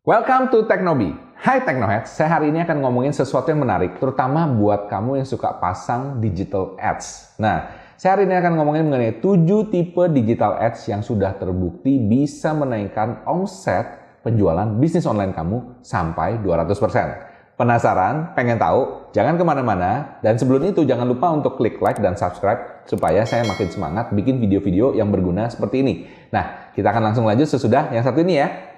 Welcome 0.00 0.48
to 0.48 0.64
Teknobi. 0.64 1.12
Hai 1.36 1.60
Teknohead, 1.60 2.08
saya 2.08 2.40
hari 2.40 2.48
ini 2.48 2.64
akan 2.64 2.80
ngomongin 2.80 3.12
sesuatu 3.12 3.52
yang 3.52 3.60
menarik, 3.60 4.00
terutama 4.00 4.48
buat 4.48 4.88
kamu 4.88 5.20
yang 5.20 5.28
suka 5.28 5.60
pasang 5.60 6.24
digital 6.24 6.72
ads. 6.80 7.36
Nah, 7.36 7.68
saya 8.00 8.16
hari 8.16 8.24
ini 8.24 8.32
akan 8.32 8.56
ngomongin 8.56 8.88
mengenai 8.88 9.20
7 9.20 9.44
tipe 9.68 10.00
digital 10.08 10.56
ads 10.56 10.88
yang 10.88 11.04
sudah 11.04 11.36
terbukti 11.36 12.00
bisa 12.00 12.56
menaikkan 12.56 13.20
omset 13.28 14.00
penjualan 14.24 14.72
bisnis 14.80 15.04
online 15.04 15.36
kamu 15.36 15.84
sampai 15.84 16.40
200%. 16.40 17.60
Penasaran? 17.60 18.32
Pengen 18.32 18.56
tahu? 18.56 19.12
Jangan 19.12 19.36
ke 19.36 19.44
mana-mana. 19.44 20.16
Dan 20.24 20.40
sebelum 20.40 20.64
itu 20.64 20.80
jangan 20.88 21.04
lupa 21.04 21.28
untuk 21.28 21.60
klik 21.60 21.76
like 21.76 22.00
dan 22.00 22.16
subscribe 22.16 22.88
supaya 22.88 23.28
saya 23.28 23.44
makin 23.44 23.68
semangat 23.68 24.16
bikin 24.16 24.40
video-video 24.40 24.96
yang 24.96 25.12
berguna 25.12 25.52
seperti 25.52 25.84
ini. 25.84 26.08
Nah, 26.32 26.72
kita 26.72 26.88
akan 26.88 27.12
langsung 27.12 27.28
lanjut 27.28 27.44
sesudah 27.44 27.92
yang 27.92 28.00
satu 28.00 28.24
ini 28.24 28.40
ya. 28.40 28.69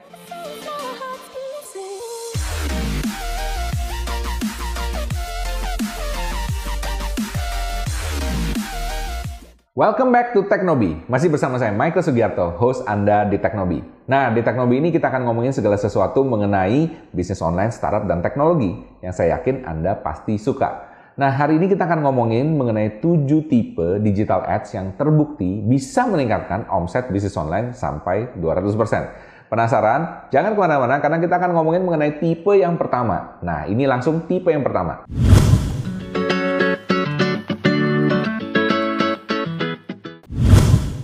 Welcome 9.72 10.12
back 10.12 10.36
to 10.36 10.44
Teknobi. 10.53 11.00
Masih 11.08 11.32
bersama 11.32 11.57
saya 11.57 11.72
Michael 11.72 12.04
Sugiarto, 12.04 12.53
host 12.61 12.85
Anda 12.85 13.25
di 13.25 13.40
Teknobi. 13.40 13.80
Nah, 14.04 14.29
di 14.29 14.44
Teknobi 14.44 14.76
ini 14.76 14.93
kita 14.93 15.08
akan 15.08 15.25
ngomongin 15.25 15.49
segala 15.49 15.80
sesuatu 15.80 16.21
mengenai 16.29 17.08
bisnis 17.08 17.40
online, 17.40 17.72
startup, 17.72 18.04
dan 18.04 18.21
teknologi 18.21 18.68
yang 19.00 19.16
saya 19.16 19.40
yakin 19.40 19.64
Anda 19.64 19.96
pasti 19.96 20.36
suka. 20.36 20.93
Nah, 21.16 21.32
hari 21.32 21.57
ini 21.57 21.72
kita 21.72 21.89
akan 21.89 22.04
ngomongin 22.04 22.53
mengenai 22.53 23.00
7 23.00 23.25
tipe 23.49 23.96
digital 24.04 24.44
ads 24.44 24.77
yang 24.77 24.93
terbukti 24.93 25.64
bisa 25.64 26.04
meningkatkan 26.04 26.68
omset 26.68 27.08
bisnis 27.08 27.32
online 27.41 27.72
sampai 27.72 28.29
200%. 28.36 29.49
Penasaran? 29.49 30.29
Jangan 30.29 30.52
ke 30.52 30.61
mana-mana 30.61 31.00
karena 31.00 31.16
kita 31.16 31.41
akan 31.41 31.57
ngomongin 31.57 31.80
mengenai 31.80 32.20
tipe 32.20 32.61
yang 32.61 32.77
pertama. 32.77 33.41
Nah, 33.41 33.64
ini 33.64 33.89
langsung 33.89 34.28
tipe 34.28 34.52
yang 34.52 34.61
pertama. 34.61 35.08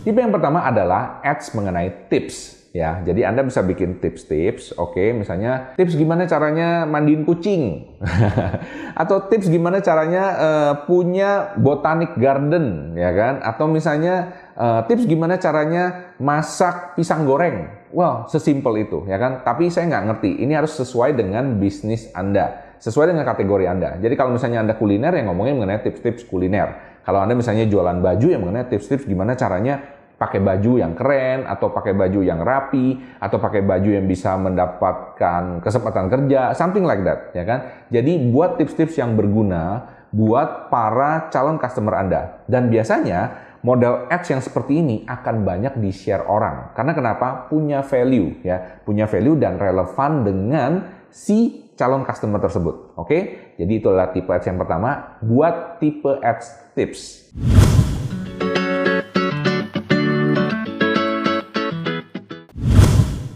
Tipe 0.09 0.25
yang 0.25 0.33
pertama 0.33 0.65
adalah 0.65 1.21
ads 1.21 1.53
mengenai 1.53 2.09
tips 2.09 2.65
ya. 2.73 3.05
Jadi 3.05 3.29
Anda 3.29 3.45
bisa 3.45 3.61
bikin 3.61 4.01
tips-tips, 4.01 4.73
oke, 4.81 4.97
okay, 4.97 5.13
misalnya 5.13 5.77
tips 5.77 6.01
gimana 6.01 6.25
caranya 6.25 6.89
mandiin 6.89 7.29
kucing. 7.29 7.85
Atau 9.05 9.29
tips 9.29 9.53
gimana 9.53 9.85
caranya 9.85 10.25
uh, 10.41 10.75
punya 10.89 11.53
botanic 11.61 12.17
garden 12.17 12.97
ya 12.97 13.13
kan? 13.13 13.45
Atau 13.45 13.69
misalnya 13.69 14.33
uh, 14.57 14.89
tips 14.89 15.05
gimana 15.05 15.37
caranya 15.37 16.17
masak 16.17 16.97
pisang 16.97 17.29
goreng. 17.29 17.69
Well, 17.93 18.33
sesimpel 18.33 18.89
itu 18.89 19.05
ya 19.13 19.21
kan. 19.21 19.45
Tapi 19.45 19.69
saya 19.69 19.93
nggak 19.93 20.05
ngerti. 20.09 20.41
Ini 20.41 20.57
harus 20.57 20.73
sesuai 20.73 21.21
dengan 21.21 21.61
bisnis 21.61 22.09
Anda 22.17 22.65
sesuai 22.79 23.11
dengan 23.11 23.27
kategori 23.27 23.67
Anda. 23.67 23.99
Jadi 23.99 24.15
kalau 24.15 24.39
misalnya 24.39 24.63
Anda 24.63 24.79
kuliner 24.79 25.11
yang 25.11 25.35
ngomongin 25.35 25.59
mengenai 25.59 25.83
tips-tips 25.83 26.31
kuliner. 26.31 27.03
Kalau 27.03 27.19
Anda 27.19 27.35
misalnya 27.35 27.67
jualan 27.67 27.99
baju 27.99 28.27
yang 28.31 28.47
mengenai 28.47 28.71
tips-tips 28.71 29.03
gimana 29.03 29.35
caranya 29.35 29.98
pakai 30.19 30.43
baju 30.43 30.83
yang 30.83 30.99
keren 30.99 31.47
atau 31.47 31.71
pakai 31.71 31.95
baju 31.95 32.21
yang 32.27 32.43
rapi 32.43 32.99
atau 33.23 33.39
pakai 33.39 33.63
baju 33.63 33.87
yang 33.87 34.05
bisa 34.11 34.35
mendapatkan 34.35 35.63
kesempatan 35.63 36.11
kerja 36.11 36.53
something 36.59 36.83
like 36.83 37.07
that 37.07 37.31
ya 37.33 37.47
kan? 37.47 37.87
Jadi 37.89 38.29
buat 38.35 38.59
tips-tips 38.59 38.99
yang 38.99 39.15
berguna 39.15 39.95
buat 40.11 40.73
para 40.73 41.31
calon 41.31 41.57
customer 41.57 41.95
Anda. 41.97 42.43
Dan 42.51 42.73
biasanya 42.73 43.47
model 43.63 44.09
ads 44.11 44.29
yang 44.33 44.43
seperti 44.43 44.81
ini 44.83 44.97
akan 45.07 45.47
banyak 45.47 45.79
di 45.79 45.95
share 45.95 46.27
orang. 46.27 46.73
Karena 46.75 46.93
kenapa? 46.97 47.47
Punya 47.47 47.87
value 47.87 48.43
ya. 48.43 48.83
Punya 48.83 49.07
value 49.07 49.37
dan 49.39 49.61
relevan 49.61 50.27
dengan 50.27 50.71
si 51.13 51.69
calon 51.79 52.03
customer 52.03 52.43
tersebut 52.43 52.99
oke? 52.99 53.19
Jadi 53.55 53.73
itu 53.79 53.87
adalah 53.87 54.11
tipe 54.11 54.35
ads 54.35 54.51
yang 54.51 54.59
pertama 54.59 55.19
buat 55.23 55.79
tipe 55.79 56.19
ads 56.19 56.75
tips 56.75 57.31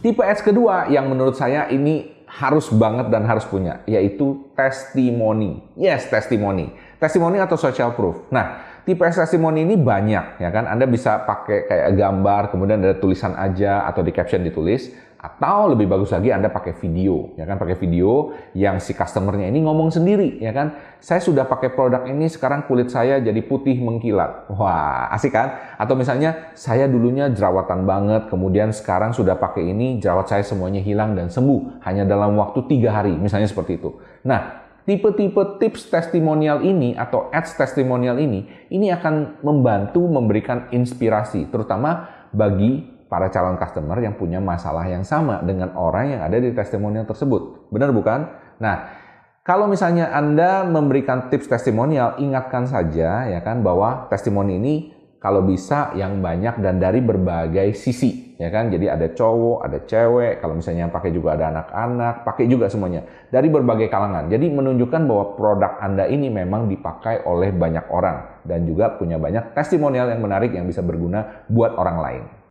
Tipe 0.03 0.19
ads 0.19 0.43
kedua 0.43 0.91
yang 0.91 1.07
menurut 1.07 1.39
saya 1.39 1.71
ini 1.71 2.27
harus 2.27 2.75
banget 2.75 3.07
dan 3.07 3.23
harus 3.23 3.47
punya, 3.47 3.87
yaitu 3.87 4.51
testimoni. 4.59 5.63
Yes, 5.79 6.11
testimoni. 6.11 6.75
Testimoni 6.99 7.39
atau 7.39 7.55
social 7.55 7.95
proof. 7.95 8.27
Nah, 8.35 8.81
tipe 8.83 9.07
testimoni 9.07 9.63
ini 9.63 9.79
banyak, 9.79 10.43
ya 10.43 10.51
kan? 10.51 10.67
Anda 10.67 10.91
bisa 10.91 11.23
pakai 11.23 11.71
kayak 11.71 11.89
gambar, 11.95 12.51
kemudian 12.51 12.83
ada 12.83 12.99
tulisan 12.99 13.39
aja, 13.39 13.87
atau 13.87 14.03
di 14.03 14.11
caption 14.11 14.43
ditulis, 14.43 14.91
atau 15.22 15.71
lebih 15.71 15.87
bagus 15.87 16.10
lagi 16.10 16.34
Anda 16.34 16.50
pakai 16.50 16.75
video, 16.75 17.31
ya 17.38 17.47
kan? 17.47 17.55
Pakai 17.55 17.78
video 17.78 18.34
yang 18.59 18.83
si 18.83 18.91
customernya 18.91 19.47
ini 19.47 19.62
ngomong 19.62 19.94
sendiri, 19.94 20.43
ya 20.43 20.50
kan? 20.50 20.75
Saya 20.99 21.22
sudah 21.22 21.47
pakai 21.47 21.71
produk 21.71 22.03
ini, 22.10 22.27
sekarang 22.27 22.66
kulit 22.66 22.91
saya 22.91 23.22
jadi 23.22 23.38
putih 23.47 23.78
mengkilat. 23.78 24.50
Wah, 24.50 25.15
asik 25.15 25.31
kan? 25.31 25.78
Atau 25.78 25.94
misalnya 25.94 26.50
saya 26.59 26.91
dulunya 26.91 27.31
jerawatan 27.31 27.87
banget, 27.87 28.34
kemudian 28.34 28.75
sekarang 28.75 29.15
sudah 29.15 29.38
pakai 29.38 29.71
ini, 29.71 30.03
jerawat 30.03 30.27
saya 30.27 30.43
semuanya 30.43 30.83
hilang 30.83 31.15
dan 31.15 31.31
sembuh 31.31 31.87
hanya 31.87 32.03
dalam 32.03 32.34
waktu 32.34 32.66
tiga 32.66 32.91
hari, 32.91 33.15
misalnya 33.15 33.47
seperti 33.47 33.78
itu. 33.78 34.03
Nah, 34.27 34.66
tipe-tipe 34.83 35.62
tips 35.62 35.87
testimonial 35.87 36.66
ini 36.66 36.99
atau 36.99 37.31
ads 37.31 37.54
testimonial 37.54 38.19
ini, 38.19 38.50
ini 38.75 38.91
akan 38.91 39.39
membantu 39.47 40.03
memberikan 40.03 40.66
inspirasi, 40.75 41.47
terutama 41.47 42.10
bagi 42.34 42.91
para 43.12 43.28
calon 43.28 43.61
customer 43.61 44.00
yang 44.00 44.17
punya 44.17 44.41
masalah 44.41 44.89
yang 44.89 45.05
sama 45.05 45.45
dengan 45.45 45.77
orang 45.77 46.17
yang 46.17 46.21
ada 46.25 46.41
di 46.41 46.49
testimonial 46.56 47.05
tersebut. 47.05 47.69
Benar 47.69 47.93
bukan? 47.93 48.25
Nah, 48.56 48.89
kalau 49.45 49.69
misalnya 49.69 50.09
Anda 50.17 50.65
memberikan 50.65 51.28
tips 51.28 51.53
testimonial, 51.53 52.17
ingatkan 52.17 52.65
saja 52.65 53.28
ya 53.28 53.41
kan 53.45 53.61
bahwa 53.61 54.09
testimoni 54.09 54.56
ini 54.56 54.75
kalau 55.21 55.45
bisa 55.45 55.93
yang 55.93 56.25
banyak 56.25 56.56
dan 56.65 56.81
dari 56.81 57.05
berbagai 57.05 57.77
sisi 57.77 58.34
ya 58.43 58.51
kan 58.51 58.75
jadi 58.75 58.99
ada 58.99 59.15
cowok 59.15 59.62
ada 59.62 59.78
cewek 59.87 60.43
kalau 60.43 60.59
misalnya 60.59 60.91
pakai 60.91 61.15
juga 61.15 61.39
ada 61.39 61.55
anak-anak 61.55 62.27
pakai 62.27 62.51
juga 62.51 62.67
semuanya 62.67 63.06
dari 63.31 63.47
berbagai 63.47 63.87
kalangan 63.87 64.27
jadi 64.27 64.51
menunjukkan 64.51 65.06
bahwa 65.06 65.39
produk 65.39 65.78
anda 65.78 66.11
ini 66.11 66.27
memang 66.27 66.67
dipakai 66.67 67.22
oleh 67.22 67.55
banyak 67.55 67.87
orang 67.95 68.43
dan 68.43 68.67
juga 68.67 68.99
punya 68.99 69.15
banyak 69.15 69.55
testimonial 69.55 70.11
yang 70.11 70.19
menarik 70.19 70.51
yang 70.51 70.67
bisa 70.67 70.83
berguna 70.83 71.47
buat 71.47 71.78
orang 71.78 71.99
lain. 72.03 72.41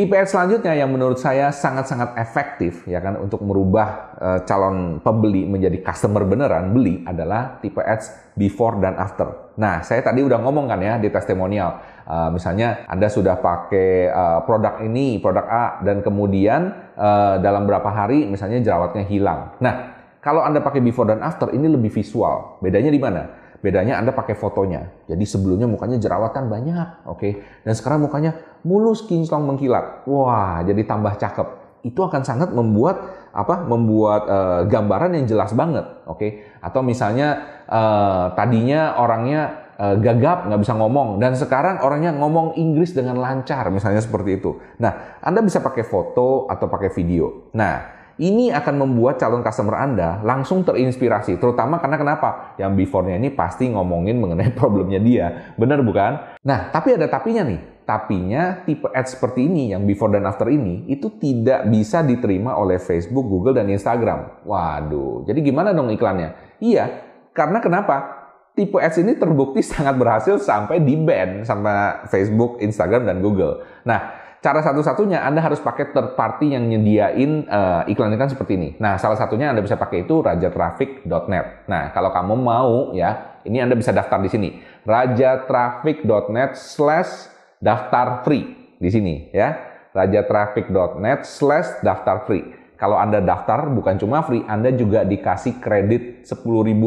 Ads 0.00 0.32
selanjutnya 0.32 0.72
yang 0.76 0.92
menurut 0.92 1.20
saya 1.20 1.52
sangat-sangat 1.52 2.16
efektif 2.16 2.88
ya 2.88 3.04
kan 3.04 3.20
untuk 3.20 3.44
merubah 3.44 4.16
uh, 4.16 4.38
calon 4.48 5.00
pembeli 5.00 5.44
menjadi 5.44 5.80
customer 5.84 6.24
beneran 6.24 6.72
beli 6.72 7.04
adalah 7.04 7.60
ads 7.60 8.32
before 8.36 8.80
dan 8.80 8.96
after. 8.96 9.52
Nah, 9.60 9.84
saya 9.84 10.00
tadi 10.00 10.24
udah 10.24 10.40
ngomong 10.40 10.68
kan 10.68 10.80
ya 10.80 10.96
di 10.96 11.08
testimonial. 11.12 11.80
Uh, 12.04 12.32
misalnya 12.32 12.84
Anda 12.88 13.08
sudah 13.08 13.40
pakai 13.40 14.08
uh, 14.12 14.40
produk 14.44 14.80
ini, 14.84 15.20
produk 15.20 15.46
A 15.48 15.64
dan 15.84 16.00
kemudian 16.04 16.72
uh, 16.96 17.40
dalam 17.40 17.64
berapa 17.64 17.88
hari 17.88 18.24
misalnya 18.24 18.60
jerawatnya 18.60 19.04
hilang. 19.04 19.56
Nah, 19.60 20.00
kalau 20.20 20.44
Anda 20.44 20.60
pakai 20.60 20.84
before 20.84 21.08
dan 21.08 21.24
after 21.24 21.48
ini 21.52 21.64
lebih 21.64 21.88
visual. 21.88 22.60
Bedanya 22.60 22.92
di 22.92 23.00
mana? 23.00 23.39
Bedanya 23.60 24.00
Anda 24.00 24.16
pakai 24.16 24.32
fotonya. 24.32 24.88
Jadi 25.04 25.24
sebelumnya 25.28 25.68
mukanya 25.68 26.00
jerawatan 26.00 26.48
banyak, 26.48 27.04
oke. 27.04 27.20
Okay? 27.20 27.32
Dan 27.60 27.76
sekarang 27.76 28.08
mukanya 28.08 28.36
mulus, 28.64 29.04
kinclong, 29.04 29.44
mengkilat. 29.44 30.08
Wah, 30.08 30.64
jadi 30.64 30.80
tambah 30.88 31.20
cakep. 31.20 31.48
Itu 31.84 32.00
akan 32.04 32.24
sangat 32.24 32.56
membuat 32.56 33.28
apa? 33.36 33.60
Membuat 33.68 34.22
uh, 34.28 34.60
gambaran 34.64 35.12
yang 35.12 35.28
jelas 35.28 35.52
banget, 35.52 35.84
oke. 36.08 36.16
Okay? 36.16 36.30
Atau 36.64 36.80
misalnya 36.80 37.60
uh, 37.68 38.32
tadinya 38.32 38.96
orangnya 38.96 39.72
uh, 39.76 39.96
gagap, 40.00 40.48
nggak 40.48 40.60
bisa 40.64 40.72
ngomong, 40.80 41.20
dan 41.20 41.36
sekarang 41.36 41.84
orangnya 41.84 42.16
ngomong 42.16 42.56
Inggris 42.56 42.96
dengan 42.96 43.20
lancar, 43.20 43.68
misalnya 43.68 44.00
seperti 44.00 44.40
itu. 44.40 44.56
Nah, 44.80 45.20
Anda 45.20 45.44
bisa 45.44 45.60
pakai 45.60 45.84
foto 45.84 46.48
atau 46.48 46.64
pakai 46.68 46.88
video. 46.96 47.52
Nah, 47.52 47.99
ini 48.20 48.52
akan 48.52 48.84
membuat 48.84 49.16
calon 49.16 49.40
customer 49.40 49.80
Anda 49.80 50.20
langsung 50.20 50.60
terinspirasi, 50.60 51.40
terutama 51.40 51.80
karena 51.80 51.96
kenapa? 51.96 52.52
Yang 52.60 52.84
before-nya 52.84 53.16
ini 53.16 53.32
pasti 53.32 53.72
ngomongin 53.72 54.20
mengenai 54.20 54.52
problemnya 54.60 55.00
dia. 55.00 55.56
Benar 55.56 55.80
bukan? 55.80 56.36
Nah, 56.44 56.68
tapi 56.68 57.00
ada 57.00 57.08
tapinya 57.08 57.48
nih. 57.48 57.80
Tapinya 57.88 58.62
tipe 58.62 58.86
ads 58.92 59.18
seperti 59.18 59.50
ini 59.50 59.74
yang 59.74 59.82
before 59.82 60.12
dan 60.14 60.22
after 60.22 60.46
ini 60.46 60.86
itu 60.86 61.10
tidak 61.18 61.66
bisa 61.72 62.04
diterima 62.06 62.54
oleh 62.54 62.78
Facebook, 62.78 63.24
Google, 63.24 63.56
dan 63.56 63.66
Instagram. 63.66 64.46
Waduh, 64.46 65.26
jadi 65.26 65.40
gimana 65.42 65.74
dong 65.74 65.90
iklannya? 65.90 66.60
Iya, 66.60 66.86
karena 67.32 67.58
kenapa? 67.58 68.20
Tipe 68.54 68.76
ads 68.76 69.00
ini 69.00 69.16
terbukti 69.16 69.64
sangat 69.72 69.96
berhasil 69.96 70.36
sampai 70.38 70.78
di 70.84 70.94
ban 71.00 71.42
sama 71.42 72.04
Facebook, 72.12 72.60
Instagram, 72.60 73.08
dan 73.08 73.18
Google. 73.24 73.64
Nah, 73.88 74.29
Cara 74.40 74.64
satu-satunya 74.64 75.20
Anda 75.20 75.44
harus 75.44 75.60
pakai 75.60 75.92
third 75.92 76.16
party 76.16 76.56
yang 76.56 76.64
nyediain 76.64 77.44
uh, 77.44 77.84
iklan-iklan 77.84 78.32
seperti 78.32 78.56
ini. 78.56 78.68
Nah, 78.80 78.96
salah 78.96 79.20
satunya 79.20 79.52
Anda 79.52 79.60
bisa 79.60 79.76
pakai 79.76 80.08
itu 80.08 80.24
rajatraffic.net. 80.24 81.68
Nah, 81.68 81.92
kalau 81.92 82.08
kamu 82.08 82.34
mau 82.40 82.96
ya, 82.96 83.36
ini 83.44 83.60
Anda 83.60 83.76
bisa 83.76 83.92
daftar 83.92 84.16
di 84.24 84.32
sini. 84.32 84.48
rajatraffic.net 84.88 86.56
slash 86.56 87.28
daftar 87.60 88.24
free 88.24 88.72
di 88.80 88.88
sini 88.88 89.28
ya. 89.28 89.60
rajatraffic.net 89.92 91.28
slash 91.28 91.84
daftar 91.84 92.24
free. 92.24 92.56
Kalau 92.80 92.96
Anda 92.96 93.20
daftar 93.20 93.68
bukan 93.68 94.00
cuma 94.00 94.24
free, 94.24 94.40
Anda 94.48 94.72
juga 94.72 95.04
dikasih 95.04 95.60
kredit 95.60 96.24
10.000 96.24 96.40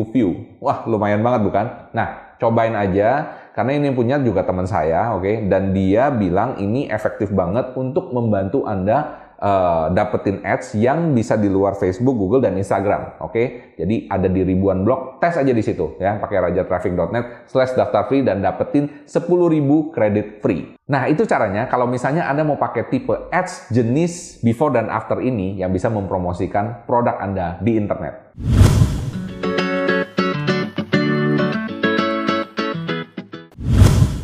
view. 0.10 0.58
Wah, 0.58 0.90
lumayan 0.90 1.22
banget 1.22 1.46
bukan? 1.46 1.66
Nah, 1.94 2.33
cobain 2.44 2.76
aja 2.76 3.40
karena 3.54 3.78
ini 3.78 3.94
punya 3.94 4.18
juga 4.18 4.42
teman 4.42 4.66
saya, 4.66 5.14
oke, 5.14 5.22
okay? 5.22 5.36
dan 5.46 5.78
dia 5.78 6.10
bilang 6.10 6.58
ini 6.58 6.90
efektif 6.90 7.30
banget 7.30 7.78
untuk 7.78 8.10
membantu 8.10 8.66
Anda 8.66 9.30
uh, 9.38 9.86
dapetin 9.94 10.42
ads 10.42 10.74
yang 10.74 11.14
bisa 11.14 11.38
di 11.38 11.54
luar 11.54 11.78
Facebook, 11.78 12.18
Google, 12.18 12.42
dan 12.42 12.58
Instagram. 12.58 13.22
Oke, 13.22 13.30
okay? 13.30 13.46
jadi 13.78 14.10
ada 14.10 14.26
di 14.26 14.42
ribuan 14.42 14.82
blog, 14.82 15.22
tes 15.22 15.38
aja 15.38 15.54
di 15.54 15.62
situ 15.62 16.02
ya, 16.02 16.18
pakai 16.18 16.50
rajatraffic.net 16.50 17.46
slash 17.46 17.78
daftar 17.78 18.10
free 18.10 18.26
dan 18.26 18.42
dapetin 18.42 19.06
10.000 19.06 19.22
kredit 19.94 20.42
free. 20.42 20.74
Nah, 20.90 21.06
itu 21.06 21.22
caranya 21.30 21.70
kalau 21.70 21.86
misalnya 21.86 22.26
Anda 22.26 22.42
mau 22.42 22.58
pakai 22.58 22.90
tipe 22.90 23.30
ads 23.30 23.70
jenis 23.70 24.42
before 24.42 24.74
dan 24.74 24.90
after 24.90 25.22
ini 25.22 25.62
yang 25.62 25.70
bisa 25.70 25.94
mempromosikan 25.94 26.90
produk 26.90 27.22
Anda 27.22 27.62
di 27.62 27.78
internet. 27.78 28.34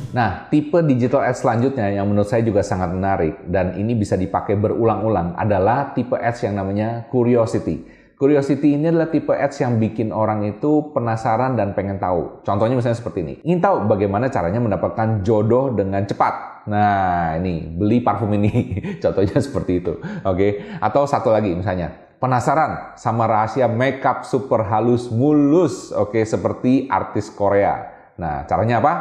Nah, 0.10 0.50
tipe 0.50 0.82
digital 0.90 1.22
ads 1.22 1.46
selanjutnya 1.46 1.94
yang 1.94 2.10
menurut 2.10 2.26
saya 2.26 2.42
juga 2.42 2.66
sangat 2.66 2.90
menarik 2.90 3.46
dan 3.46 3.78
ini 3.78 3.94
bisa 3.94 4.18
dipakai 4.18 4.58
berulang-ulang 4.58 5.38
adalah 5.38 5.94
tipe 5.94 6.18
ads 6.18 6.42
yang 6.50 6.58
namanya 6.58 7.06
curiosity. 7.14 7.86
Curiosity 8.20 8.76
ini 8.76 8.90
adalah 8.90 9.08
tipe 9.08 9.32
ads 9.32 9.64
yang 9.64 9.80
bikin 9.80 10.12
orang 10.12 10.44
itu 10.44 10.92
penasaran 10.92 11.56
dan 11.56 11.72
pengen 11.72 12.02
tahu. 12.02 12.44
Contohnya 12.44 12.76
misalnya 12.76 13.00
seperti 13.00 13.20
ini. 13.24 13.34
Ingin 13.48 13.62
tahu 13.64 13.76
bagaimana 13.88 14.28
caranya 14.28 14.60
mendapatkan 14.60 15.24
jodoh 15.24 15.72
dengan 15.72 16.04
cepat. 16.04 16.68
Nah, 16.68 17.40
ini 17.40 17.70
beli 17.70 18.04
parfum 18.04 18.34
ini. 18.36 18.76
Contohnya 19.04 19.40
seperti 19.40 19.80
itu. 19.80 19.94
Oke. 20.26 20.36
Okay? 20.36 20.52
Atau 20.84 21.08
satu 21.08 21.32
lagi 21.32 21.56
misalnya, 21.56 21.96
penasaran 22.20 22.98
sama 23.00 23.24
rahasia 23.24 23.72
makeup 23.72 24.28
super 24.28 24.68
halus 24.68 25.08
mulus. 25.08 25.96
Oke, 25.96 26.20
okay? 26.20 26.24
seperti 26.28 26.92
artis 26.92 27.32
Korea. 27.32 27.88
Nah, 28.20 28.44
caranya 28.44 28.84
apa? 28.84 28.94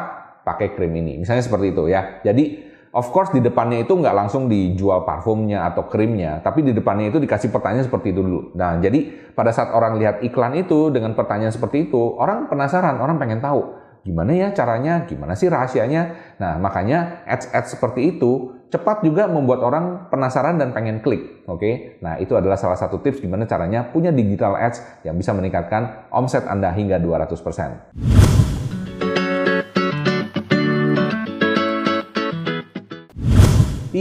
Pakai 0.48 0.72
krim 0.72 0.96
ini. 0.96 1.20
Misalnya 1.20 1.44
seperti 1.44 1.76
itu 1.76 1.92
ya. 1.92 2.24
Jadi 2.24 2.64
of 2.96 3.12
course 3.12 3.28
di 3.36 3.44
depannya 3.44 3.84
itu 3.84 3.92
nggak 3.92 4.16
langsung 4.16 4.48
dijual 4.48 5.04
parfumnya 5.04 5.68
atau 5.68 5.84
krimnya, 5.86 6.40
tapi 6.40 6.64
di 6.64 6.72
depannya 6.72 7.12
itu 7.12 7.20
dikasih 7.20 7.52
pertanyaan 7.52 7.84
seperti 7.84 8.16
itu 8.16 8.24
dulu. 8.24 8.56
Nah, 8.56 8.80
jadi 8.80 9.32
pada 9.36 9.52
saat 9.52 9.70
orang 9.76 10.00
lihat 10.00 10.24
iklan 10.24 10.56
itu 10.56 10.88
dengan 10.88 11.12
pertanyaan 11.12 11.52
seperti 11.52 11.92
itu, 11.92 12.16
orang 12.16 12.48
penasaran, 12.48 12.96
orang 12.98 13.20
pengen 13.20 13.44
tahu 13.44 13.76
gimana 14.08 14.32
ya 14.32 14.48
caranya, 14.56 15.04
gimana 15.04 15.36
sih 15.36 15.52
rahasianya. 15.52 16.16
Nah, 16.40 16.56
makanya 16.56 17.28
ads-ads 17.28 17.76
seperti 17.76 18.16
itu 18.16 18.56
cepat 18.72 19.04
juga 19.04 19.28
membuat 19.28 19.60
orang 19.60 20.08
penasaran 20.08 20.56
dan 20.56 20.72
pengen 20.72 21.04
klik. 21.04 21.44
Oke, 21.44 22.00
nah 22.00 22.16
itu 22.16 22.32
adalah 22.36 22.56
salah 22.56 22.76
satu 22.76 23.00
tips 23.04 23.20
gimana 23.20 23.44
caranya 23.44 23.84
punya 23.88 24.08
digital 24.08 24.56
ads 24.56 24.80
yang 25.04 25.16
bisa 25.16 25.36
meningkatkan 25.36 26.08
omset 26.08 26.48
Anda 26.48 26.72
hingga 26.72 26.96
200%. 27.00 28.57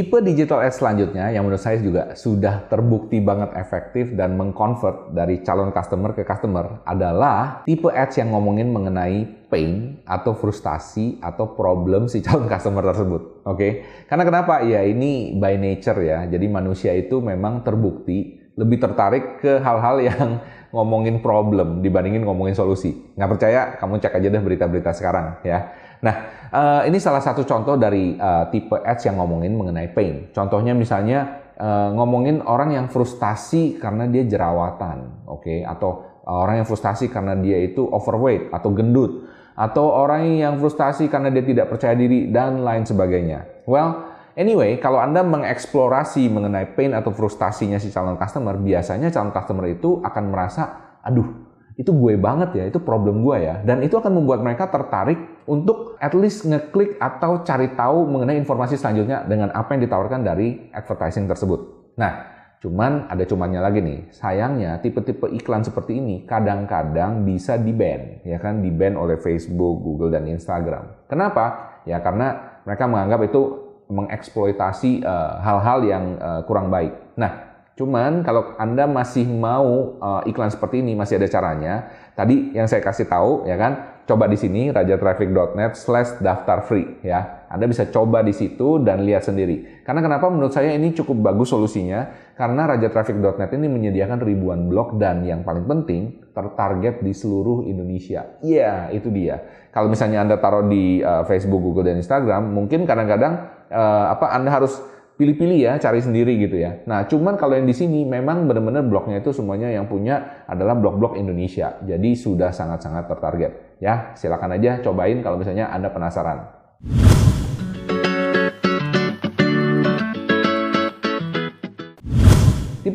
Tipe 0.08 0.24
digital 0.24 0.64
ads 0.64 0.80
selanjutnya 0.80 1.28
yang 1.36 1.44
menurut 1.44 1.60
saya 1.60 1.84
juga 1.84 2.16
sudah 2.16 2.64
terbukti 2.72 3.20
banget 3.20 3.52
efektif 3.60 4.16
dan 4.16 4.40
mengconvert 4.40 5.12
dari 5.12 5.44
calon 5.44 5.68
customer 5.76 6.16
ke 6.16 6.24
customer 6.24 6.80
adalah 6.88 7.68
tipe 7.68 7.92
ads 7.92 8.16
yang 8.16 8.32
ngomongin 8.32 8.72
mengenai 8.72 9.28
pain 9.52 10.00
atau 10.08 10.32
frustasi 10.32 11.20
atau 11.20 11.52
problem 11.52 12.08
si 12.08 12.24
calon 12.24 12.48
customer 12.56 12.88
tersebut. 12.88 13.44
Oke, 13.44 13.52
okay? 13.52 13.72
karena 14.08 14.24
kenapa? 14.24 14.64
Ya 14.64 14.80
ini 14.88 15.36
by 15.36 15.60
nature 15.60 16.00
ya. 16.00 16.24
Jadi 16.24 16.48
manusia 16.48 16.96
itu 16.96 17.20
memang 17.20 17.68
terbukti 17.68 18.48
lebih 18.56 18.80
tertarik 18.80 19.44
ke 19.44 19.60
hal-hal 19.60 20.00
yang 20.08 20.40
ngomongin 20.72 21.20
problem 21.20 21.84
dibandingin 21.84 22.24
ngomongin 22.24 22.56
solusi. 22.56 22.96
Nggak 23.20 23.30
percaya? 23.36 23.62
Kamu 23.76 24.00
cek 24.00 24.24
aja 24.24 24.28
deh 24.32 24.40
berita-berita 24.40 24.96
sekarang 24.96 25.44
ya. 25.44 25.68
Nah, 26.04 26.16
uh, 26.54 26.82
ini 26.86 27.02
salah 27.02 27.22
satu 27.24 27.42
contoh 27.42 27.74
dari 27.80 28.14
uh, 28.18 28.50
tipe 28.54 28.78
ads 28.78 29.10
yang 29.10 29.18
ngomongin 29.18 29.54
mengenai 29.58 29.90
pain. 29.92 30.30
Contohnya 30.30 30.78
misalnya 30.78 31.50
uh, 31.58 31.90
ngomongin 31.98 32.46
orang 32.46 32.78
yang 32.78 32.88
frustasi 32.88 33.82
karena 33.82 34.06
dia 34.06 34.24
jerawatan, 34.30 35.26
oke, 35.26 35.42
okay? 35.42 35.60
atau 35.66 36.06
orang 36.28 36.62
yang 36.62 36.68
frustasi 36.68 37.08
karena 37.08 37.34
dia 37.40 37.58
itu 37.64 37.88
overweight 37.88 38.52
atau 38.52 38.70
gendut, 38.76 39.26
atau 39.58 39.90
orang 39.90 40.38
yang 40.38 40.54
frustasi 40.60 41.10
karena 41.10 41.34
dia 41.34 41.42
tidak 41.42 41.72
percaya 41.72 41.96
diri 41.98 42.30
dan 42.30 42.62
lain 42.62 42.86
sebagainya. 42.86 43.66
Well, 43.66 44.06
anyway, 44.38 44.78
kalau 44.78 45.02
Anda 45.02 45.26
mengeksplorasi 45.26 46.30
mengenai 46.30 46.78
pain 46.78 46.94
atau 46.94 47.10
frustasinya 47.10 47.82
si 47.82 47.90
calon 47.90 48.20
customer, 48.20 48.54
biasanya 48.60 49.10
calon 49.10 49.34
customer 49.34 49.66
itu 49.72 50.04
akan 50.04 50.24
merasa, 50.30 50.64
aduh, 51.02 51.47
itu 51.78 51.94
gue 51.94 52.18
banget 52.18 52.58
ya, 52.58 52.64
itu 52.66 52.82
problem 52.82 53.22
gue 53.22 53.38
ya. 53.38 53.62
Dan 53.62 53.86
itu 53.86 54.02
akan 54.02 54.18
membuat 54.18 54.42
mereka 54.42 54.66
tertarik 54.66 55.46
untuk 55.46 55.94
at 56.02 56.18
least 56.18 56.50
ngeklik 56.50 56.98
atau 56.98 57.46
cari 57.46 57.78
tahu 57.78 58.10
mengenai 58.10 58.42
informasi 58.42 58.82
selanjutnya 58.82 59.22
dengan 59.30 59.54
apa 59.54 59.78
yang 59.78 59.86
ditawarkan 59.86 60.26
dari 60.26 60.74
advertising 60.74 61.30
tersebut. 61.30 61.94
Nah, 62.02 62.34
cuman 62.66 63.06
ada 63.06 63.22
cumannya 63.30 63.62
lagi 63.62 63.86
nih. 63.86 64.10
Sayangnya 64.10 64.82
tipe-tipe 64.82 65.30
iklan 65.38 65.62
seperti 65.62 66.02
ini 66.02 66.26
kadang-kadang 66.26 67.22
bisa 67.22 67.62
di-ban, 67.62 68.26
ya 68.26 68.42
kan? 68.42 68.66
Di-ban 68.66 68.98
oleh 68.98 69.22
Facebook, 69.22 69.86
Google, 69.86 70.10
dan 70.10 70.26
Instagram. 70.26 71.06
Kenapa? 71.06 71.78
Ya 71.86 72.02
karena 72.02 72.58
mereka 72.66 72.90
menganggap 72.90 73.22
itu 73.30 73.42
mengeksploitasi 73.88 75.06
eh, 75.06 75.32
hal-hal 75.46 75.80
uh, 75.80 75.88
yang 75.88 76.06
uh, 76.20 76.42
kurang 76.44 76.68
baik. 76.68 76.92
Nah, 77.16 77.57
Cuman 77.78 78.26
kalau 78.26 78.58
Anda 78.58 78.90
masih 78.90 79.30
mau 79.30 80.02
uh, 80.02 80.26
iklan 80.26 80.50
seperti 80.50 80.82
ini 80.82 80.98
masih 80.98 81.22
ada 81.22 81.30
caranya. 81.30 81.74
Tadi 82.18 82.58
yang 82.58 82.66
saya 82.66 82.82
kasih 82.82 83.06
tahu 83.06 83.46
ya 83.46 83.54
kan, 83.54 84.02
coba 84.10 84.26
di 84.26 84.34
sini 84.34 84.74
rajatraffic.net 84.74 85.78
slash 85.78 86.18
daftar 86.18 86.66
free 86.66 87.06
ya. 87.06 87.46
Anda 87.54 87.70
bisa 87.70 87.86
coba 87.94 88.26
di 88.26 88.34
situ 88.34 88.82
dan 88.82 89.06
lihat 89.06 89.30
sendiri. 89.30 89.86
Karena 89.86 90.02
kenapa 90.02 90.26
menurut 90.26 90.58
saya 90.58 90.74
ini 90.74 90.90
cukup 90.98 91.22
bagus 91.22 91.54
solusinya? 91.54 92.34
Karena 92.34 92.66
rajatraffic.net 92.66 93.54
ini 93.54 93.70
menyediakan 93.70 94.26
ribuan 94.26 94.66
blog 94.66 94.98
dan 94.98 95.22
yang 95.22 95.46
paling 95.46 95.70
penting 95.70 96.34
tertarget 96.34 97.06
di 97.06 97.14
seluruh 97.14 97.62
Indonesia. 97.70 98.42
Iya, 98.42 98.90
yeah, 98.90 98.98
itu 98.98 99.14
dia. 99.14 99.38
Kalau 99.70 99.86
misalnya 99.86 100.26
Anda 100.26 100.42
taruh 100.42 100.66
di 100.66 101.06
uh, 101.06 101.22
Facebook, 101.30 101.62
Google 101.62 101.94
dan 101.94 102.02
Instagram, 102.02 102.58
mungkin 102.58 102.90
kadang-kadang 102.90 103.54
uh, 103.70 104.18
apa 104.18 104.34
Anda 104.34 104.50
harus 104.50 104.82
pilih-pilih 105.18 105.58
ya, 105.58 105.74
cari 105.82 106.00
sendiri 106.00 106.38
gitu 106.38 106.62
ya. 106.62 106.86
Nah, 106.86 107.10
cuman 107.10 107.36
kalau 107.36 107.58
yang 107.58 107.66
di 107.66 107.74
sini 107.74 108.06
memang 108.06 108.46
benar-benar 108.46 108.86
blognya 108.86 109.18
itu 109.18 109.34
semuanya 109.34 109.74
yang 109.74 109.90
punya 109.90 110.46
adalah 110.46 110.78
blog-blog 110.78 111.18
Indonesia. 111.18 111.82
Jadi 111.82 112.14
sudah 112.14 112.54
sangat-sangat 112.54 113.10
tertarget. 113.10 113.52
Ya, 113.82 114.14
silakan 114.14 114.56
aja 114.56 114.80
cobain 114.86 115.20
kalau 115.26 115.42
misalnya 115.42 115.74
Anda 115.74 115.90
penasaran. 115.90 116.40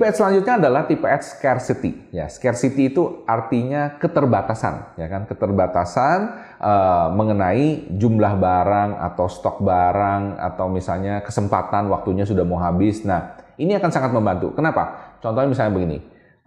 Tipe 0.03 0.11
ads 0.11 0.19
selanjutnya 0.19 0.55
adalah 0.59 0.83
tipe 0.91 1.07
ads 1.07 1.39
scarcity. 1.39 2.11
Ya, 2.11 2.27
scarcity 2.27 2.91
itu 2.91 3.23
artinya 3.23 4.03
keterbatasan, 4.03 4.99
ya 4.99 5.07
kan? 5.07 5.31
Keterbatasan 5.31 6.19
uh, 6.59 7.15
mengenai 7.15 7.87
jumlah 7.95 8.35
barang 8.35 8.99
atau 8.99 9.31
stok 9.31 9.63
barang 9.63 10.43
atau 10.43 10.67
misalnya 10.67 11.23
kesempatan 11.23 11.87
waktunya 11.87 12.27
sudah 12.27 12.43
mau 12.43 12.59
habis. 12.59 13.07
Nah, 13.07 13.39
ini 13.55 13.79
akan 13.79 13.95
sangat 13.95 14.11
membantu. 14.11 14.51
Kenapa? 14.59 15.15
Contohnya 15.23 15.55
misalnya 15.55 15.71
begini. 15.71 15.99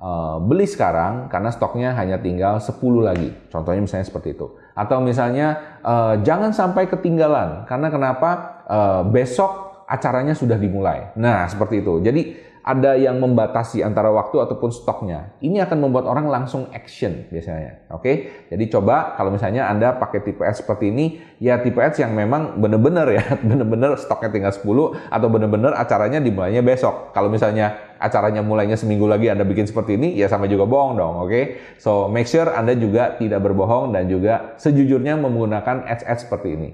Uh, 0.04 0.36
beli 0.44 0.68
sekarang 0.68 1.32
karena 1.32 1.48
stoknya 1.48 1.96
hanya 1.96 2.20
tinggal 2.20 2.60
10 2.60 2.76
lagi. 3.00 3.32
Contohnya 3.48 3.80
misalnya 3.80 4.04
seperti 4.04 4.36
itu. 4.36 4.52
Atau 4.76 5.00
misalnya 5.00 5.80
uh, 5.80 6.20
jangan 6.20 6.52
sampai 6.52 6.92
ketinggalan 6.92 7.64
karena 7.72 7.88
kenapa? 7.88 8.60
Uh, 8.68 9.08
besok 9.08 9.80
acaranya 9.88 10.36
sudah 10.36 10.60
dimulai. 10.60 11.16
Nah, 11.16 11.48
seperti 11.48 11.80
itu. 11.80 12.04
Jadi 12.04 12.22
ada 12.66 12.98
yang 12.98 13.22
membatasi 13.22 13.86
antara 13.86 14.10
waktu 14.10 14.42
ataupun 14.42 14.74
stoknya. 14.74 15.38
Ini 15.38 15.62
akan 15.70 15.86
membuat 15.86 16.10
orang 16.10 16.26
langsung 16.26 16.66
action 16.74 17.30
biasanya. 17.30 17.86
Oke, 17.94 18.46
jadi 18.50 18.66
coba 18.74 19.14
kalau 19.14 19.30
misalnya 19.30 19.70
Anda 19.70 19.94
pakai 19.94 20.26
tipe 20.26 20.42
S 20.42 20.66
seperti 20.66 20.90
ini, 20.90 21.22
ya 21.38 21.62
tipe 21.62 21.78
S 21.78 22.02
yang 22.02 22.18
memang 22.18 22.58
benar-benar 22.58 23.06
ya, 23.14 23.38
benar-benar 23.50 24.02
stoknya 24.02 24.34
tinggal 24.34 24.50
10 24.50 24.66
atau 25.14 25.28
benar-benar 25.30 25.78
acaranya 25.78 26.18
dimulainya 26.18 26.66
besok. 26.66 27.14
Kalau 27.14 27.30
misalnya 27.30 27.94
acaranya 28.02 28.42
mulainya 28.42 28.74
seminggu 28.74 29.06
lagi 29.06 29.30
Anda 29.30 29.46
bikin 29.46 29.70
seperti 29.70 30.02
ini, 30.02 30.18
ya 30.18 30.26
sama 30.26 30.50
juga 30.50 30.66
bohong 30.66 30.98
dong, 30.98 31.22
oke? 31.22 31.78
So 31.78 32.10
make 32.10 32.26
sure 32.26 32.50
Anda 32.50 32.74
juga 32.74 33.14
tidak 33.22 33.46
berbohong 33.46 33.94
dan 33.94 34.10
juga 34.10 34.58
sejujurnya 34.58 35.22
menggunakan 35.22 35.86
ads-ads 35.86 36.26
seperti 36.26 36.58
ini. 36.58 36.70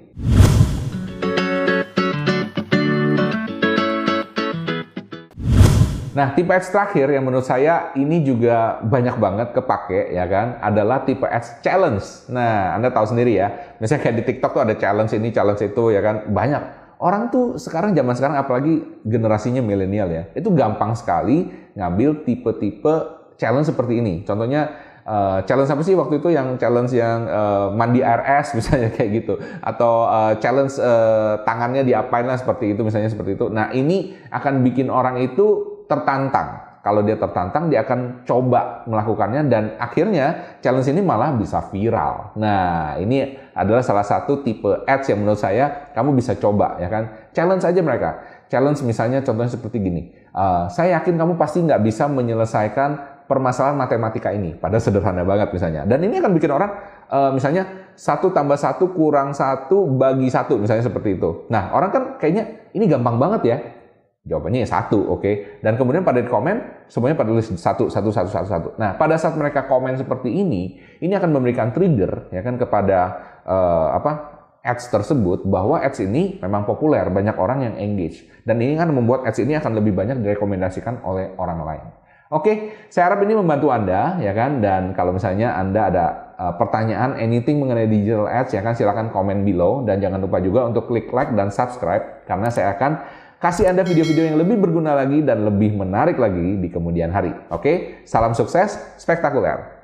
Nah, 6.22 6.38
tipe 6.38 6.54
ads 6.54 6.70
terakhir 6.70 7.10
yang 7.10 7.26
menurut 7.26 7.42
saya 7.42 7.90
ini 7.98 8.22
juga 8.22 8.78
banyak 8.86 9.18
banget 9.18 9.58
kepake 9.58 10.14
ya 10.14 10.30
kan, 10.30 10.62
adalah 10.62 11.02
tipe 11.02 11.26
ads 11.26 11.58
challenge. 11.66 12.30
Nah, 12.30 12.78
Anda 12.78 12.94
tahu 12.94 13.10
sendiri 13.10 13.42
ya, 13.42 13.50
misalnya 13.82 14.06
kayak 14.06 14.16
di 14.22 14.24
TikTok 14.30 14.54
tuh 14.54 14.62
ada 14.62 14.78
challenge 14.78 15.18
ini, 15.18 15.34
challenge 15.34 15.66
itu 15.66 15.84
ya 15.90 16.06
kan, 16.06 16.30
banyak. 16.30 16.78
orang 17.02 17.34
tuh 17.34 17.58
sekarang 17.58 17.98
zaman 17.98 18.14
sekarang 18.14 18.38
apalagi 18.38 19.02
generasinya 19.02 19.66
milenial 19.66 20.06
ya, 20.14 20.30
itu 20.38 20.54
gampang 20.54 20.94
sekali 20.94 21.50
ngambil 21.74 22.22
tipe-tipe 22.30 22.94
challenge 23.42 23.74
seperti 23.74 23.98
ini. 23.98 24.22
Contohnya 24.22 24.70
uh, 25.10 25.42
challenge 25.50 25.74
apa 25.74 25.82
sih 25.82 25.98
waktu 25.98 26.22
itu 26.22 26.30
yang 26.30 26.62
challenge 26.62 26.94
yang 26.94 27.26
uh, 27.26 27.74
mandi 27.74 28.06
RS 28.06 28.54
misalnya 28.62 28.94
kayak 28.94 29.10
gitu 29.18 29.34
atau 29.66 30.06
uh, 30.06 30.38
challenge 30.38 30.78
uh, 30.78 31.42
tangannya 31.42 31.82
diapain 31.82 32.30
lah 32.30 32.38
seperti 32.38 32.78
itu 32.78 32.86
misalnya 32.86 33.10
seperti 33.10 33.34
itu. 33.34 33.50
Nah, 33.50 33.74
ini 33.74 34.14
akan 34.30 34.62
bikin 34.62 34.94
orang 34.94 35.18
itu 35.26 35.81
tertantang 35.92 36.72
kalau 36.82 37.06
dia 37.06 37.14
tertantang 37.14 37.70
dia 37.70 37.86
akan 37.86 38.26
coba 38.26 38.82
melakukannya 38.90 39.46
dan 39.54 39.64
akhirnya 39.78 40.58
challenge 40.66 40.90
ini 40.90 41.06
malah 41.06 41.30
bisa 41.38 41.62
viral. 41.70 42.34
Nah, 42.42 42.98
ini 42.98 43.38
adalah 43.54 43.86
salah 43.86 44.02
satu 44.02 44.42
tipe 44.42 44.82
ads 44.90 45.14
yang 45.14 45.22
menurut 45.22 45.38
saya 45.38 45.94
kamu 45.94 46.18
bisa 46.18 46.34
coba 46.42 46.82
ya 46.82 46.90
kan. 46.90 47.30
Challenge 47.38 47.62
aja 47.62 47.82
mereka. 47.86 48.10
Challenge 48.50 48.82
misalnya 48.82 49.22
contohnya 49.22 49.54
seperti 49.54 49.78
gini. 49.78 50.10
Uh, 50.34 50.66
saya 50.74 50.98
yakin 50.98 51.22
kamu 51.22 51.38
pasti 51.38 51.62
nggak 51.62 51.86
bisa 51.86 52.10
menyelesaikan 52.10 52.90
permasalahan 53.30 53.78
matematika 53.78 54.34
ini. 54.34 54.58
Pada 54.58 54.82
sederhana 54.82 55.22
banget 55.22 55.54
misalnya. 55.54 55.86
Dan 55.86 56.02
ini 56.02 56.18
akan 56.18 56.34
bikin 56.34 56.50
orang 56.50 56.72
uh, 57.14 57.30
misalnya 57.30 57.94
satu 57.94 58.34
tambah 58.34 58.58
satu 58.58 58.90
kurang 58.98 59.38
satu 59.38 59.86
bagi 59.86 60.34
satu 60.34 60.58
misalnya 60.58 60.82
seperti 60.82 61.14
itu. 61.14 61.46
Nah 61.54 61.78
orang 61.78 61.94
kan 61.94 62.04
kayaknya 62.18 62.74
ini 62.74 62.90
gampang 62.90 63.22
banget 63.22 63.42
ya 63.46 63.58
Jawabannya 64.22 64.62
ya 64.62 64.70
satu, 64.70 65.02
oke. 65.18 65.22
Okay? 65.26 65.36
Dan 65.66 65.82
kemudian 65.82 66.06
pada 66.06 66.22
komen 66.22 66.86
semuanya 66.86 67.18
pada 67.18 67.34
tulis 67.34 67.50
satu, 67.58 67.90
satu, 67.90 68.14
satu, 68.14 68.30
satu, 68.30 68.48
satu. 68.48 68.70
Nah, 68.78 68.94
pada 68.94 69.18
saat 69.18 69.34
mereka 69.34 69.66
komen 69.66 69.98
seperti 69.98 70.30
ini, 70.30 70.78
ini 71.02 71.14
akan 71.18 71.34
memberikan 71.34 71.74
trigger 71.74 72.30
ya 72.30 72.46
kan 72.46 72.62
kepada 72.62 73.00
uh, 73.50 73.98
apa 73.98 74.12
ads 74.62 74.94
tersebut 74.94 75.50
bahwa 75.50 75.82
ads 75.82 76.06
ini 76.06 76.38
memang 76.38 76.70
populer, 76.70 77.02
banyak 77.10 77.34
orang 77.34 77.66
yang 77.66 77.76
engage. 77.82 78.22
Dan 78.46 78.62
ini 78.62 78.78
kan 78.78 78.94
membuat 78.94 79.26
ads 79.26 79.42
ini 79.42 79.58
akan 79.58 79.82
lebih 79.82 79.98
banyak 79.98 80.22
direkomendasikan 80.22 81.02
oleh 81.02 81.34
orang 81.42 81.66
lain. 81.66 81.86
Oke, 82.32 82.46
okay, 82.46 82.56
saya 82.88 83.12
harap 83.12 83.26
ini 83.26 83.34
membantu 83.36 83.74
Anda 83.74 84.22
ya 84.22 84.38
kan. 84.38 84.62
Dan 84.62 84.94
kalau 84.94 85.18
misalnya 85.18 85.58
Anda 85.58 85.90
ada 85.90 86.06
uh, 86.38 86.54
pertanyaan 86.62 87.18
anything 87.18 87.58
mengenai 87.58 87.90
digital 87.90 88.30
ads 88.30 88.54
ya 88.54 88.62
kan 88.62 88.78
silakan 88.78 89.10
komen 89.10 89.46
below 89.46 89.82
dan 89.86 89.98
jangan 89.98 90.22
lupa 90.22 90.42
juga 90.42 90.70
untuk 90.70 90.90
klik 90.90 91.10
like 91.10 91.34
dan 91.34 91.54
subscribe 91.54 92.26
karena 92.26 92.48
saya 92.50 92.78
akan 92.78 92.92
kasih 93.42 93.74
Anda 93.74 93.82
video-video 93.82 94.30
yang 94.30 94.38
lebih 94.38 94.62
berguna 94.62 94.94
lagi 94.94 95.26
dan 95.26 95.42
lebih 95.42 95.74
menarik 95.74 96.22
lagi 96.22 96.62
di 96.62 96.70
kemudian 96.70 97.10
hari. 97.10 97.34
Oke, 97.50 98.06
salam 98.06 98.38
sukses, 98.38 98.78
spektakuler. 99.02 99.81